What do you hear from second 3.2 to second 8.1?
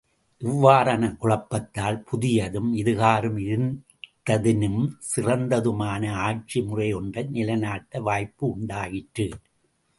இருந்ததினும், சிறந்ததுமான ஆட்சி முறையொன்றை நிலைநாட்ட